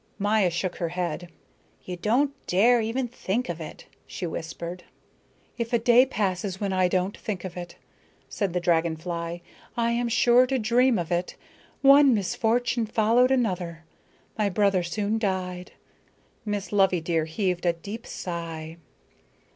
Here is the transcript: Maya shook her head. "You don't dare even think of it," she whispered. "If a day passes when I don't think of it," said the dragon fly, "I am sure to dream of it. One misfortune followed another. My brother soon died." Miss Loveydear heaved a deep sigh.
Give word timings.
Maya 0.17 0.49
shook 0.49 0.77
her 0.77 0.89
head. 0.89 1.29
"You 1.83 1.95
don't 1.95 2.31
dare 2.47 2.81
even 2.81 3.07
think 3.07 3.49
of 3.49 3.61
it," 3.61 3.85
she 4.07 4.25
whispered. 4.25 4.83
"If 5.59 5.73
a 5.73 5.77
day 5.77 6.07
passes 6.07 6.59
when 6.59 6.73
I 6.73 6.87
don't 6.87 7.15
think 7.15 7.43
of 7.43 7.55
it," 7.55 7.75
said 8.27 8.53
the 8.53 8.59
dragon 8.59 8.95
fly, 8.97 9.41
"I 9.77 9.91
am 9.91 10.09
sure 10.09 10.47
to 10.47 10.57
dream 10.57 10.97
of 10.97 11.11
it. 11.11 11.35
One 11.83 12.15
misfortune 12.15 12.87
followed 12.87 13.29
another. 13.29 13.83
My 14.39 14.49
brother 14.49 14.81
soon 14.81 15.19
died." 15.19 15.71
Miss 16.45 16.71
Loveydear 16.71 17.25
heaved 17.25 17.67
a 17.67 17.73
deep 17.73 18.07
sigh. 18.07 18.77